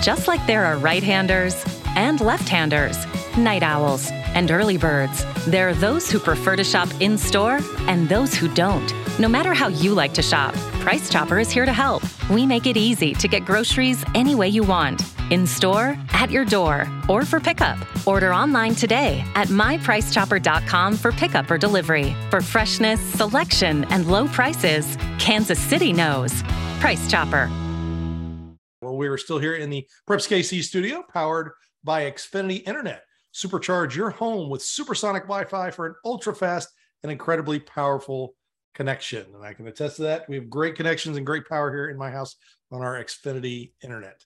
Just 0.00 0.26
like 0.26 0.44
there 0.46 0.64
are 0.64 0.78
right 0.78 1.02
handers 1.02 1.64
and 1.96 2.20
left 2.20 2.48
handers, 2.48 2.96
night 3.36 3.62
owls 3.62 4.10
and 4.34 4.50
early 4.50 4.78
birds, 4.78 5.24
there 5.46 5.68
are 5.68 5.74
those 5.74 6.10
who 6.10 6.18
prefer 6.18 6.56
to 6.56 6.64
shop 6.64 6.88
in 7.00 7.18
store 7.18 7.60
and 7.88 8.08
those 8.08 8.34
who 8.34 8.48
don't. 8.54 8.92
No 9.18 9.28
matter 9.28 9.52
how 9.52 9.68
you 9.68 9.94
like 9.94 10.14
to 10.14 10.22
shop, 10.22 10.54
Price 10.80 11.10
Chopper 11.10 11.38
is 11.38 11.50
here 11.50 11.66
to 11.66 11.72
help. 11.72 12.02
We 12.30 12.46
make 12.46 12.66
it 12.66 12.76
easy 12.76 13.12
to 13.14 13.28
get 13.28 13.44
groceries 13.44 14.02
any 14.14 14.34
way 14.34 14.48
you 14.48 14.62
want 14.62 15.02
in 15.30 15.46
store, 15.46 15.96
at 16.12 16.30
your 16.30 16.44
door, 16.44 16.86
or 17.08 17.24
for 17.24 17.40
pickup. 17.40 17.78
Order 18.06 18.34
online 18.34 18.74
today 18.74 19.24
at 19.34 19.48
mypricechopper.com 19.48 20.96
for 20.96 21.10
pickup 21.12 21.50
or 21.50 21.56
delivery. 21.56 22.14
For 22.30 22.42
freshness, 22.42 23.00
selection, 23.00 23.84
and 23.84 24.06
low 24.06 24.28
prices, 24.28 24.96
Kansas 25.18 25.58
City 25.58 25.92
knows. 25.92 26.42
Price 26.80 27.10
Chopper. 27.10 27.50
Well, 28.82 28.96
we 28.96 29.06
are 29.06 29.16
still 29.16 29.38
here 29.38 29.54
in 29.54 29.70
the 29.70 29.86
Preps 30.08 30.28
KC 30.28 30.60
studio, 30.64 31.04
powered 31.08 31.52
by 31.84 32.10
Xfinity 32.10 32.66
Internet. 32.66 33.04
Supercharge 33.32 33.94
your 33.94 34.10
home 34.10 34.50
with 34.50 34.60
supersonic 34.60 35.22
Wi 35.22 35.44
Fi 35.44 35.70
for 35.70 35.86
an 35.86 35.94
ultra 36.04 36.34
fast 36.34 36.68
and 37.04 37.12
incredibly 37.12 37.60
powerful 37.60 38.34
connection. 38.74 39.24
And 39.34 39.44
I 39.44 39.54
can 39.54 39.68
attest 39.68 39.96
to 39.96 40.02
that. 40.02 40.28
We 40.28 40.34
have 40.34 40.50
great 40.50 40.74
connections 40.74 41.16
and 41.16 41.24
great 41.24 41.46
power 41.48 41.70
here 41.72 41.90
in 41.90 41.96
my 41.96 42.10
house 42.10 42.34
on 42.72 42.82
our 42.82 43.02
Xfinity 43.02 43.70
Internet. 43.84 44.24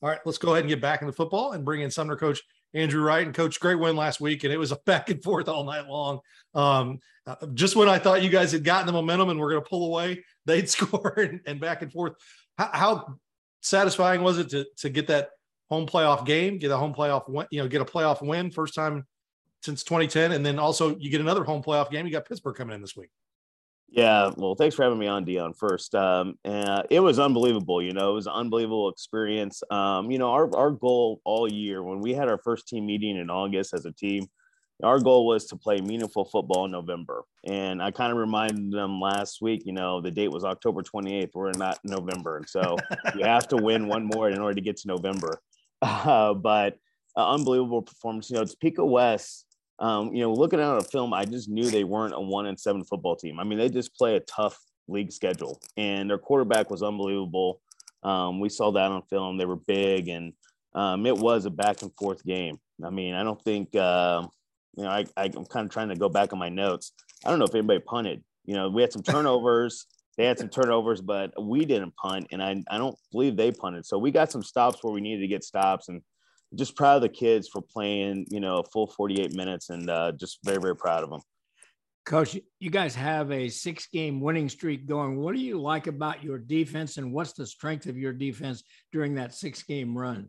All 0.00 0.08
right, 0.08 0.20
let's 0.24 0.38
go 0.38 0.52
ahead 0.52 0.62
and 0.62 0.68
get 0.68 0.80
back 0.80 1.02
into 1.02 1.12
football 1.12 1.52
and 1.52 1.64
bring 1.64 1.80
in 1.80 1.90
Sumner 1.90 2.16
coach 2.16 2.40
Andrew 2.74 3.02
Wright 3.02 3.26
and 3.26 3.34
coach 3.34 3.58
great 3.58 3.80
win 3.80 3.96
last 3.96 4.20
week 4.20 4.44
and 4.44 4.52
it 4.52 4.58
was 4.58 4.70
a 4.70 4.78
back 4.86 5.10
and 5.10 5.20
forth 5.20 5.48
all 5.48 5.64
night 5.64 5.88
long. 5.88 6.20
Um, 6.54 7.00
uh, 7.26 7.34
just 7.54 7.74
when 7.74 7.88
I 7.88 7.98
thought 7.98 8.22
you 8.22 8.30
guys 8.30 8.52
had 8.52 8.62
gotten 8.62 8.86
the 8.86 8.92
momentum 8.92 9.30
and 9.30 9.40
we're 9.40 9.50
going 9.50 9.64
to 9.64 9.68
pull 9.68 9.86
away, 9.86 10.24
they'd 10.44 10.68
score 10.70 11.14
and, 11.18 11.40
and 11.44 11.58
back 11.58 11.82
and 11.82 11.92
forth. 11.92 12.12
How, 12.56 12.70
how, 12.72 13.18
satisfying 13.60 14.22
was 14.22 14.38
it 14.38 14.50
to 14.50 14.66
to 14.78 14.88
get 14.88 15.08
that 15.08 15.30
home 15.70 15.86
playoff 15.86 16.24
game, 16.24 16.58
get 16.58 16.70
a 16.70 16.76
home 16.76 16.94
playoff 16.94 17.28
win, 17.28 17.46
you 17.50 17.60
know, 17.60 17.68
get 17.68 17.80
a 17.80 17.84
playoff 17.84 18.24
win 18.24 18.50
first 18.50 18.74
time 18.74 19.06
since 19.62 19.82
2010, 19.82 20.32
and 20.32 20.44
then 20.44 20.58
also 20.58 20.96
you 20.96 21.10
get 21.10 21.20
another 21.20 21.44
home 21.44 21.62
playoff 21.62 21.90
game. 21.90 22.06
You 22.06 22.12
got 22.12 22.26
Pittsburg 22.26 22.56
coming 22.56 22.74
in 22.74 22.80
this 22.80 22.96
week. 22.96 23.10
Yeah, 23.88 24.32
well, 24.36 24.56
thanks 24.56 24.74
for 24.74 24.82
having 24.82 24.98
me 24.98 25.06
on, 25.06 25.24
Dion. 25.24 25.54
First, 25.54 25.94
um, 25.94 26.38
uh, 26.44 26.82
it 26.90 27.00
was 27.00 27.18
unbelievable. 27.18 27.80
You 27.80 27.92
know, 27.92 28.10
it 28.10 28.14
was 28.14 28.26
an 28.26 28.32
unbelievable 28.34 28.88
experience. 28.88 29.62
Um, 29.70 30.10
you 30.10 30.18
know, 30.18 30.30
our 30.30 30.54
our 30.56 30.70
goal 30.70 31.20
all 31.24 31.50
year 31.50 31.82
when 31.82 32.00
we 32.00 32.12
had 32.12 32.28
our 32.28 32.38
first 32.38 32.68
team 32.68 32.86
meeting 32.86 33.16
in 33.16 33.30
August 33.30 33.74
as 33.74 33.86
a 33.86 33.92
team, 33.92 34.26
our 34.82 34.98
goal 35.00 35.26
was 35.26 35.46
to 35.46 35.56
play 35.56 35.80
meaningful 35.80 36.24
football 36.24 36.66
in 36.66 36.70
November. 36.70 37.24
And 37.44 37.82
I 37.82 37.90
kind 37.90 38.12
of 38.12 38.18
reminded 38.18 38.72
them 38.72 39.00
last 39.00 39.40
week. 39.40 39.62
You 39.64 39.72
know, 39.72 40.00
the 40.00 40.10
date 40.10 40.28
was 40.28 40.44
October 40.44 40.82
28th. 40.82 41.30
We're 41.34 41.52
not 41.52 41.78
November, 41.84 42.38
and 42.38 42.48
so 42.48 42.76
you 43.16 43.24
have 43.24 43.48
to 43.48 43.56
win 43.56 43.88
one 43.88 44.04
more 44.04 44.28
in 44.30 44.40
order 44.40 44.54
to 44.54 44.60
get 44.60 44.76
to 44.78 44.88
November. 44.88 45.40
Uh, 45.82 46.34
but 46.34 46.78
uh, 47.16 47.32
unbelievable 47.32 47.82
performance. 47.82 48.30
You 48.30 48.36
know, 48.36 48.44
Topeka 48.44 48.84
West 48.84 49.46
um, 49.78 50.14
you 50.14 50.22
know, 50.22 50.32
looking 50.32 50.60
at 50.60 50.76
a 50.76 50.82
film, 50.82 51.12
I 51.12 51.24
just 51.24 51.48
knew 51.48 51.70
they 51.70 51.84
weren't 51.84 52.14
a 52.14 52.20
one 52.20 52.46
and 52.46 52.58
seven 52.58 52.84
football 52.84 53.16
team. 53.16 53.38
I 53.38 53.44
mean, 53.44 53.58
they 53.58 53.68
just 53.68 53.94
play 53.94 54.16
a 54.16 54.20
tough 54.20 54.58
league 54.88 55.12
schedule, 55.12 55.60
and 55.76 56.08
their 56.08 56.18
quarterback 56.18 56.70
was 56.70 56.82
unbelievable. 56.82 57.60
Um, 58.02 58.40
we 58.40 58.48
saw 58.48 58.70
that 58.72 58.90
on 58.90 59.02
film. 59.02 59.36
They 59.36 59.44
were 59.44 59.56
big, 59.56 60.08
and 60.08 60.32
um, 60.74 61.04
it 61.04 61.16
was 61.16 61.44
a 61.44 61.50
back 61.50 61.82
and 61.82 61.92
forth 61.94 62.24
game. 62.24 62.58
I 62.84 62.90
mean, 62.90 63.14
I 63.14 63.22
don't 63.22 63.42
think, 63.42 63.74
uh, 63.74 64.26
you 64.76 64.84
know, 64.84 64.90
I, 64.90 65.04
I'm 65.16 65.46
kind 65.46 65.66
of 65.66 65.70
trying 65.70 65.88
to 65.88 65.96
go 65.96 66.08
back 66.08 66.32
on 66.32 66.38
my 66.38 66.48
notes. 66.48 66.92
I 67.24 67.30
don't 67.30 67.38
know 67.38 67.46
if 67.46 67.54
anybody 67.54 67.80
punted. 67.80 68.22
You 68.44 68.54
know, 68.54 68.68
we 68.68 68.82
had 68.82 68.92
some 68.92 69.02
turnovers. 69.02 69.86
they 70.16 70.24
had 70.24 70.38
some 70.38 70.48
turnovers, 70.48 71.00
but 71.00 71.32
we 71.42 71.64
didn't 71.64 71.96
punt, 71.96 72.28
and 72.30 72.42
I, 72.42 72.62
I 72.70 72.78
don't 72.78 72.96
believe 73.10 73.36
they 73.36 73.50
punted. 73.50 73.86
So 73.86 73.98
we 73.98 74.10
got 74.10 74.30
some 74.30 74.42
stops 74.42 74.82
where 74.82 74.92
we 74.92 75.00
needed 75.00 75.22
to 75.22 75.28
get 75.28 75.44
stops, 75.44 75.88
and 75.88 76.02
just 76.54 76.76
proud 76.76 76.96
of 76.96 77.02
the 77.02 77.08
kids 77.08 77.48
for 77.48 77.60
playing, 77.60 78.26
you 78.30 78.40
know, 78.40 78.58
a 78.58 78.64
full 78.64 78.86
48 78.86 79.34
minutes 79.34 79.70
and 79.70 79.90
uh, 79.90 80.12
just 80.12 80.38
very, 80.44 80.58
very 80.60 80.76
proud 80.76 81.02
of 81.02 81.10
them. 81.10 81.20
Coach, 82.04 82.38
you 82.60 82.70
guys 82.70 82.94
have 82.94 83.32
a 83.32 83.48
six 83.48 83.88
game 83.88 84.20
winning 84.20 84.48
streak 84.48 84.86
going. 84.86 85.18
What 85.18 85.34
do 85.34 85.40
you 85.40 85.60
like 85.60 85.88
about 85.88 86.22
your 86.22 86.38
defense 86.38 86.98
and 86.98 87.12
what's 87.12 87.32
the 87.32 87.46
strength 87.46 87.86
of 87.86 87.98
your 87.98 88.12
defense 88.12 88.62
during 88.92 89.16
that 89.16 89.34
six 89.34 89.64
game 89.64 89.98
run? 89.98 90.28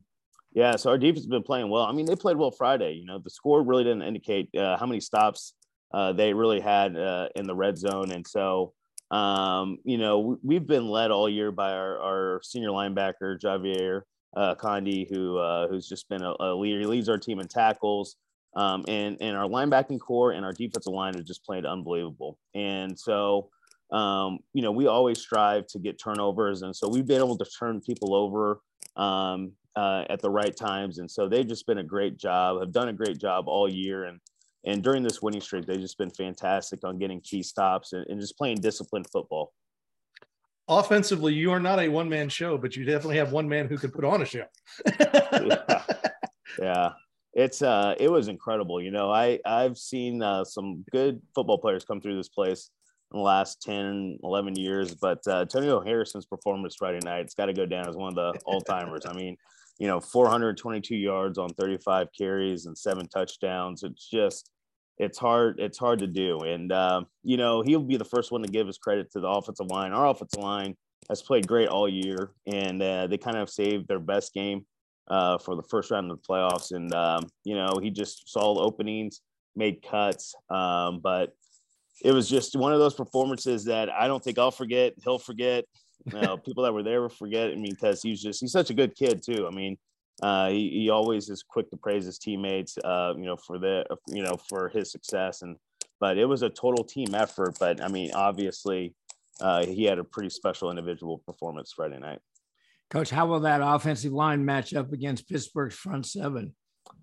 Yeah, 0.58 0.76
so 0.76 0.90
our 0.90 0.98
defense 0.98 1.20
has 1.20 1.28
been 1.28 1.44
playing 1.44 1.70
well. 1.70 1.84
I 1.84 1.92
mean, 1.92 2.08
they 2.08 2.16
played 2.16 2.36
well 2.36 2.50
Friday. 2.50 2.94
You 2.94 3.06
know, 3.06 3.20
the 3.20 3.30
score 3.30 3.62
really 3.62 3.84
didn't 3.84 4.02
indicate 4.02 4.50
uh, 4.58 4.76
how 4.76 4.88
many 4.88 5.00
stops 5.00 5.54
uh, 5.94 6.14
they 6.14 6.34
really 6.34 6.60
had 6.60 6.98
uh, 6.98 7.30
in 7.36 7.46
the 7.46 7.54
red 7.54 7.78
zone. 7.78 8.10
And 8.10 8.26
so, 8.26 8.74
um, 9.12 9.78
you 9.84 10.00
know, 10.00 10.40
we've 10.42 10.66
been 10.66 10.90
led 10.90 11.12
all 11.12 11.30
year 11.30 11.52
by 11.52 11.74
our, 11.74 12.00
our 12.00 12.42
senior 12.44 12.70
linebacker, 12.70 13.40
Javier 13.40 14.02
uh, 14.36 14.56
Condi, 14.56 15.08
who 15.08 15.38
uh, 15.38 15.68
who's 15.68 15.88
just 15.88 16.10
been 16.10 16.24
a, 16.24 16.34
a, 16.40 16.56
leader. 16.56 16.80
He 16.80 16.88
leads 16.88 17.08
our 17.08 17.20
team 17.20 17.40
in 17.40 17.48
tackles, 17.48 18.16
um, 18.56 18.84
and 18.88 19.16
and 19.22 19.38
our 19.38 19.46
linebacking 19.46 20.00
corps 20.00 20.32
and 20.32 20.44
our 20.44 20.54
defensive 20.54 20.92
line 20.92 21.14
have 21.14 21.26
just 21.26 21.46
played 21.46 21.68
unbelievable. 21.68 22.40
And 22.56 22.98
so, 22.98 23.52
um, 23.92 24.40
you 24.54 24.64
know, 24.64 24.72
we 24.72 24.88
always 24.88 25.20
strive 25.20 25.68
to 25.68 25.78
get 25.78 26.00
turnovers, 26.00 26.64
and 26.64 26.76
so 26.76 26.90
we've 26.90 27.06
been 27.06 27.22
able 27.22 27.38
to 27.38 27.46
turn 27.46 27.80
people 27.80 28.16
over 28.16 28.60
um, 28.96 29.52
uh, 29.78 30.06
at 30.10 30.22
the 30.22 30.30
right 30.30 30.56
times. 30.56 30.98
And 30.98 31.10
so 31.10 31.30
they've 31.30 31.48
just 31.48 31.68
been 31.68 31.78
a 31.78 31.84
great 31.84 32.18
job. 32.18 32.60
Have 32.60 32.72
done 32.72 32.90
a 32.90 32.94
great 32.94 33.20
job 33.20 33.48
all 33.48 33.70
year, 33.70 34.06
and 34.06 34.20
and 34.66 34.84
during 34.84 35.04
this 35.04 35.22
winning 35.22 35.42
streak, 35.42 35.66
they've 35.66 35.80
just 35.80 35.98
been 35.98 36.10
fantastic 36.10 36.84
on 36.84 36.98
getting 36.98 37.22
key 37.22 37.44
stops 37.44 37.94
and, 37.94 38.06
and 38.10 38.20
just 38.20 38.38
playing 38.38 38.58
disciplined 38.58 39.08
football 39.12 39.54
offensively, 40.68 41.34
you 41.34 41.52
are 41.52 41.60
not 41.60 41.80
a 41.80 41.88
one 41.88 42.10
man 42.10 42.30
show, 42.30 42.58
but 42.58 42.76
you 42.76 42.86
definitely 42.86 43.18
have 43.18 43.32
one 43.32 43.48
man 43.48 43.68
who 43.68 43.78
can 43.78 43.92
put 43.92 44.04
on 44.04 44.22
a 44.22 44.26
show. 44.26 44.46
yeah. 45.00 45.84
yeah. 46.60 46.90
It's 47.34 47.62
uh 47.62 47.94
it 48.00 48.10
was 48.10 48.28
incredible. 48.28 48.82
You 48.82 48.92
know, 48.92 49.12
I 49.12 49.40
I've 49.46 49.78
seen 49.78 50.22
uh, 50.24 50.44
some 50.44 50.84
good 50.92 51.22
football 51.36 51.60
players 51.60 51.86
come 51.86 52.02
through 52.02 52.18
this 52.18 52.30
place 52.30 52.72
in 53.14 53.20
the 53.20 53.24
last 53.24 53.62
10, 53.62 54.20
11 54.24 54.56
years, 54.56 54.94
but 54.96 55.20
uh, 55.28 55.42
Antonio 55.42 55.80
Harrison's 55.80 56.26
performance 56.26 56.76
Friday 56.76 57.00
night, 57.06 57.22
it's 57.22 57.36
got 57.36 57.46
to 57.46 57.54
go 57.54 57.66
down 57.66 57.88
as 57.88 57.96
one 57.96 58.10
of 58.10 58.16
the 58.16 58.40
all 58.46 58.60
timers. 58.60 59.06
I 59.06 59.14
mean, 59.14 59.38
you 59.80 59.88
know, 59.88 60.00
422 60.00 60.96
yards 60.96 61.38
on 61.38 61.50
35 61.50 62.08
carries 62.18 62.66
and 62.66 62.78
seven 62.78 63.08
touchdowns. 63.08 63.84
It's 63.84 64.10
just 64.10 64.52
it's 64.98 65.18
hard 65.18 65.60
it's 65.60 65.78
hard 65.78 66.00
to 66.00 66.08
do. 66.08 66.40
And 66.40 66.72
uh, 66.72 67.04
you 67.24 67.38
know 67.38 67.62
he'll 67.62 67.84
be 67.84 67.98
the 67.98 68.06
first 68.06 68.32
one 68.32 68.42
to 68.42 68.48
give 68.48 68.68
his 68.68 68.78
credit 68.78 69.12
to 69.12 69.20
the 69.20 69.28
offensive 69.28 69.68
line. 69.68 69.92
Our 69.92 70.08
offensive 70.08 70.42
line 70.42 70.76
has 71.10 71.22
played 71.22 71.48
great 71.48 71.70
all 71.70 71.88
year 71.88 72.32
and 72.46 72.82
uh, 72.82 73.08
they 73.08 73.18
kind 73.18 73.38
of 73.38 73.50
saved 73.50 73.88
their 73.88 74.00
best 74.00 74.34
game 74.34 74.66
uh, 75.08 75.38
for 75.38 75.56
the 75.56 75.64
first 75.64 75.92
round 75.92 76.12
of 76.12 76.18
the 76.18 76.28
playoffs. 76.28 76.72
And 76.72 76.94
um, 76.94 77.28
you 77.44 77.56
know 77.56 77.80
he 77.82 77.92
just 77.92 78.30
saw 78.30 78.56
the 78.56 78.62
openings 78.62 79.22
made 79.56 79.82
cuts 79.82 80.36
um, 80.50 81.00
but 81.02 81.34
it 82.04 82.12
was 82.12 82.30
just 82.30 82.56
one 82.56 82.74
of 82.74 82.80
those 82.80 82.94
performances 82.94 83.66
that 83.66 83.90
i 83.90 84.08
don't 84.08 84.24
think 84.24 84.38
i'll 84.38 84.52
forget 84.52 84.94
he'll 85.04 85.18
forget 85.18 85.66
you 86.14 86.22
know, 86.22 86.38
people 86.38 86.64
that 86.64 86.74
were 86.74 86.84
there 86.84 87.02
will 87.02 87.10
forget 87.10 87.52
i 87.52 87.56
mean 87.56 87.72
because 87.72 88.02
he's 88.02 88.22
just 88.22 88.40
he's 88.42 88.52
such 88.52 88.70
a 88.70 88.74
good 88.74 88.96
kid 88.96 89.22
too 89.24 89.48
i 89.48 89.54
mean 89.54 89.78
uh, 90.22 90.50
he, 90.50 90.70
he 90.70 90.90
always 90.90 91.30
is 91.30 91.44
quick 91.44 91.70
to 91.70 91.78
praise 91.78 92.06
his 92.06 92.18
teammates, 92.18 92.78
uh, 92.84 93.14
you 93.16 93.26
know, 93.26 93.38
for 93.38 93.60
the, 93.60 93.86
you 94.08 94.24
know, 94.24 94.36
for 94.50 94.70
his 94.70 94.92
success. 94.92 95.44
And, 95.44 95.58
but 96.00 96.18
it 96.18 96.26
was 96.26 96.42
a 96.42 96.50
total 96.50 96.84
team 96.84 97.14
effort. 97.14 97.58
But 97.60 97.82
I 97.82 97.88
mean, 97.88 98.12
obviously, 98.14 98.96
uh, 99.40 99.66
he 99.66 99.84
had 99.84 100.00
a 100.00 100.04
pretty 100.04 100.30
special 100.30 100.70
individual 100.70 101.20
performance 101.20 101.72
Friday 101.76 102.00
night. 102.00 102.20
Coach, 102.90 103.10
how 103.10 103.28
will 103.28 103.42
that 103.42 103.62
offensive 103.62 104.14
line 104.14 104.44
match 104.46 104.74
up 104.74 104.94
against 104.94 105.28
Pittsburg's 105.28 105.76
front 105.76 106.06
seven? 106.06 106.56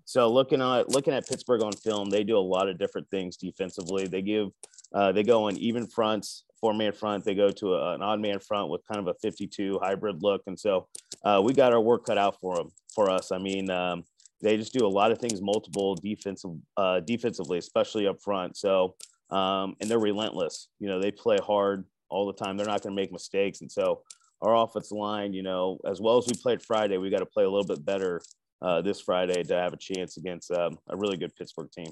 So 0.03 0.31
looking 0.31 0.61
at 0.61 0.89
looking 0.89 1.13
at 1.13 1.27
Pittsburg 1.27 1.61
on 1.61 1.71
film, 1.73 2.09
they 2.09 2.23
do 2.23 2.37
a 2.37 2.39
lot 2.39 2.67
of 2.67 2.79
different 2.79 3.09
things 3.11 3.37
defensively. 3.37 4.07
They 4.07 4.23
give 4.23 4.49
uh, 4.93 5.11
they 5.11 5.23
go 5.23 5.47
on 5.47 5.57
even 5.57 5.85
fronts 5.85 6.43
four 6.65 6.73
man 6.73 6.91
front. 6.93 7.23
They 7.23 7.35
go 7.35 7.51
to 7.51 7.75
a, 7.75 7.93
an 7.93 8.01
odd 8.01 8.19
man 8.19 8.39
front 8.39 8.71
with 8.71 8.81
kind 8.87 8.99
of 8.99 9.07
a 9.07 9.13
52 9.21 9.77
hybrid 9.83 10.23
look. 10.23 10.41
And 10.47 10.59
so 10.59 10.87
uh, 11.23 11.39
we 11.43 11.53
got 11.53 11.73
our 11.73 11.79
work 11.79 12.07
cut 12.07 12.17
out 12.17 12.39
for 12.41 12.55
them, 12.55 12.69
for 12.91 13.11
us. 13.11 13.31
I 13.31 13.37
mean, 13.37 13.69
um, 13.69 14.03
they 14.41 14.57
just 14.57 14.73
do 14.73 14.83
a 14.83 14.89
lot 14.89 15.11
of 15.11 15.19
things 15.19 15.43
multiple 15.43 15.93
defensive, 15.93 16.53
uh, 16.75 17.01
defensively, 17.01 17.59
especially 17.59 18.07
up 18.07 18.19
front. 18.19 18.57
So, 18.57 18.95
um, 19.29 19.75
and 19.79 19.91
they're 19.91 19.99
relentless. 19.99 20.69
You 20.79 20.87
know, 20.87 20.99
they 20.99 21.11
play 21.11 21.37
hard 21.37 21.85
all 22.09 22.25
the 22.25 22.33
time. 22.33 22.57
They're 22.57 22.65
not 22.65 22.81
going 22.81 22.95
to 22.95 22.99
make 22.99 23.11
mistakes. 23.11 23.61
And 23.61 23.71
so 23.71 24.01
our 24.41 24.55
offensive 24.55 24.97
line, 24.97 25.33
you 25.33 25.43
know, 25.43 25.77
as 25.87 26.01
well 26.01 26.17
as 26.17 26.25
we 26.25 26.33
played 26.33 26.63
Friday, 26.63 26.97
we 26.97 27.11
got 27.11 27.19
to 27.19 27.27
play 27.27 27.43
a 27.43 27.49
little 27.49 27.67
bit 27.67 27.85
better 27.85 28.21
uh, 28.63 28.81
this 28.81 29.01
Friday 29.01 29.43
to 29.43 29.53
have 29.53 29.73
a 29.73 29.77
chance 29.77 30.17
against 30.17 30.49
um, 30.49 30.79
a 30.89 30.97
really 30.97 31.17
good 31.17 31.35
Pittsburg 31.35 31.69
team. 31.69 31.91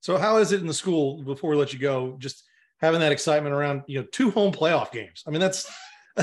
So, 0.00 0.16
how 0.16 0.38
is 0.38 0.50
it 0.52 0.62
in 0.62 0.66
the 0.66 0.72
school 0.72 1.22
before 1.22 1.50
we 1.50 1.56
let 1.56 1.74
you 1.74 1.78
go? 1.78 2.16
Just 2.18 2.44
having 2.82 3.00
that 3.00 3.12
excitement 3.12 3.54
around 3.54 3.82
you 3.86 4.00
know 4.00 4.06
two 4.12 4.30
home 4.30 4.52
playoff 4.52 4.92
games. 4.92 5.22
I 5.26 5.30
mean 5.30 5.40
that's 5.40 5.72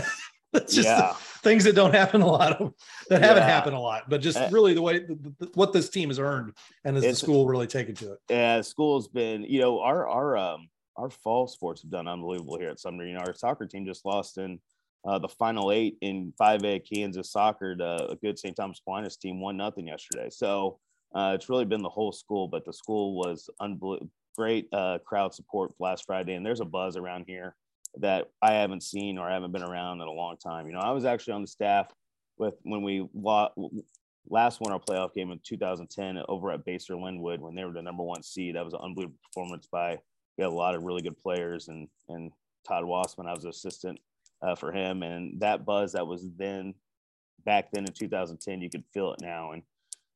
that's 0.54 0.76
just 0.76 0.88
yeah. 0.88 1.14
things 1.42 1.64
that 1.64 1.74
don't 1.74 1.94
happen 1.96 2.22
a 2.22 2.28
lot 2.28 2.62
of 2.62 2.74
that 3.10 3.22
haven't 3.22 3.44
happened 3.44 3.76
a 3.76 3.80
lot, 3.80 4.10
but 4.10 4.22
just 4.22 4.38
uh, 4.38 4.50
really 4.52 4.74
the 4.74 4.82
way 4.82 5.00
the, 5.00 5.18
the, 5.40 5.50
what 5.56 5.74
this 5.74 5.90
team 5.90 6.10
has 6.10 6.20
earned 6.20 6.54
and 6.86 6.96
has 6.96 7.06
the 7.06 7.16
school 7.16 7.48
really 7.48 7.68
taken 7.68 7.96
to 7.96 8.14
it. 8.14 8.20
Yeah, 8.30 8.62
school's 8.62 9.08
been 9.08 9.44
you 9.44 9.62
know 9.62 9.80
our 9.80 10.08
our 10.08 10.38
um 10.38 10.70
our 10.98 11.10
fall 11.10 11.48
sports 11.48 11.82
have 11.82 11.92
done 11.92 12.08
unbelievable 12.08 12.60
here 12.60 12.70
at 12.70 12.80
Sumner. 12.80 13.06
You 13.06 13.14
know 13.14 13.22
our 13.22 13.34
soccer 13.34 13.66
team 13.66 13.86
just 13.86 14.06
lost 14.06 14.38
in 14.38 14.60
uh, 15.08 15.18
the 15.18 15.30
final 15.30 15.72
eight 15.72 15.98
in 16.02 16.34
5A 16.40 16.82
Kansas 16.92 17.32
soccer 17.32 17.74
to 17.74 18.10
a 18.10 18.16
good 18.18 18.38
St. 18.38 18.54
Thomas 18.54 18.80
Aquinas 18.80 19.16
team, 19.16 19.40
one 19.40 19.56
nothing 19.56 19.88
yesterday. 19.88 20.30
So 20.30 20.78
uh, 21.16 21.32
it's 21.36 21.50
really 21.50 21.64
been 21.64 21.82
the 21.82 21.90
whole 21.90 22.12
school, 22.12 22.50
but 22.50 22.66
the 22.66 22.74
school 22.74 23.16
was 23.16 23.50
unbelievable. 23.62 24.12
Great 24.40 24.70
uh, 24.72 25.00
crowd 25.06 25.34
support 25.34 25.74
last 25.80 26.06
Friday, 26.06 26.36
and 26.36 26.46
there's 26.46 26.62
a 26.62 26.66
buzz 26.66 26.96
around 26.96 27.26
here 27.28 27.58
that 27.98 28.30
I 28.42 28.54
haven't 28.54 28.84
seen 28.84 29.18
or 29.18 29.30
I 29.30 29.34
haven't 29.34 29.52
been 29.52 29.64
around 29.64 30.00
in 30.00 30.08
a 30.08 30.14
long 30.14 30.38
time. 30.38 30.66
You 30.66 30.72
know, 30.72 30.80
I 30.80 30.92
was 30.92 31.04
actually 31.04 31.34
on 31.34 31.42
the 31.42 31.48
staff 31.48 31.92
with 32.38 32.56
when 32.64 32.82
we 32.82 33.06
last 33.14 34.62
won 34.62 34.72
our 34.72 34.80
playoff 34.80 35.14
game 35.14 35.32
in 35.32 35.42
2010 35.44 36.24
over 36.30 36.54
at 36.54 36.66
Basehor 36.66 37.04
Linwood 37.04 37.42
when 37.42 37.54
they 37.54 37.66
were 37.66 37.74
the 37.74 37.82
number 37.82 38.02
one 38.02 38.24
seed. 38.24 38.56
That 38.56 38.64
was 38.64 38.74
an 38.74 38.80
unbelievable 38.82 39.20
performance 39.26 39.68
by 39.70 40.00
we 40.38 40.46
had 40.46 40.54
a 40.54 40.56
lot 40.56 40.74
of 40.74 40.84
really 40.84 41.02
good 41.02 41.20
players 41.20 41.68
and 41.68 41.90
and 42.08 42.32
Todd 42.66 42.86
Wassman, 42.86 43.28
I 43.28 43.34
was 43.34 43.44
an 43.44 43.50
assistant 43.50 44.00
uh, 44.42 44.56
for 44.56 44.72
him, 44.72 45.04
and 45.04 45.38
that 45.42 45.66
buzz 45.66 45.92
that 45.92 46.08
was 46.08 46.30
then 46.38 46.76
back 47.44 47.72
then 47.74 47.84
in 47.84 47.92
2010, 47.92 48.62
you 48.62 48.70
could 48.70 48.86
feel 48.94 49.12
it 49.12 49.20
now. 49.22 49.52
And 49.52 49.64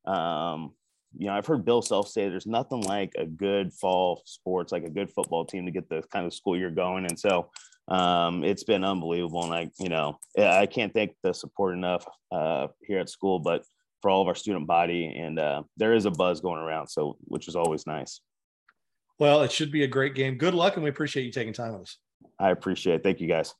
um, 0.05 0.71
you 1.17 1.27
know, 1.27 1.33
I've 1.33 1.45
heard 1.45 1.65
Bill 1.65 1.81
Self 1.81 2.07
say 2.07 2.29
there's 2.29 2.47
nothing 2.47 2.81
like 2.81 3.11
a 3.17 3.25
good 3.25 3.73
fall 3.73 4.21
sports, 4.25 4.71
like 4.71 4.83
a 4.83 4.89
good 4.89 5.11
football 5.11 5.45
team 5.45 5.65
to 5.65 5.71
get 5.71 5.89
the 5.89 6.03
kind 6.11 6.25
of 6.25 6.33
school 6.33 6.57
year 6.57 6.71
going. 6.71 7.05
And 7.05 7.19
so 7.19 7.49
um, 7.87 8.43
it's 8.43 8.63
been 8.63 8.83
unbelievable. 8.83 9.43
And 9.43 9.53
I, 9.53 9.69
you 9.79 9.89
know, 9.89 10.17
I 10.37 10.65
can't 10.65 10.93
thank 10.93 11.15
the 11.23 11.33
support 11.33 11.75
enough 11.75 12.05
uh, 12.31 12.67
here 12.81 12.99
at 12.99 13.09
school, 13.09 13.39
but 13.39 13.63
for 14.01 14.09
all 14.09 14.21
of 14.21 14.27
our 14.27 14.35
student 14.35 14.67
body. 14.67 15.15
And 15.17 15.39
uh, 15.39 15.63
there 15.77 15.93
is 15.93 16.05
a 16.05 16.11
buzz 16.11 16.41
going 16.41 16.61
around, 16.61 16.87
so 16.87 17.17
which 17.25 17.47
is 17.47 17.55
always 17.55 17.87
nice. 17.87 18.21
Well, 19.19 19.43
it 19.43 19.51
should 19.51 19.71
be 19.71 19.83
a 19.83 19.87
great 19.87 20.15
game. 20.15 20.37
Good 20.37 20.53
luck, 20.53 20.75
and 20.75 20.83
we 20.83 20.89
appreciate 20.89 21.23
you 21.23 21.31
taking 21.31 21.53
time 21.53 21.73
with 21.73 21.83
us. 21.83 21.97
I 22.39 22.49
appreciate 22.49 22.95
it. 22.95 23.03
Thank 23.03 23.21
you, 23.21 23.27
guys. 23.27 23.53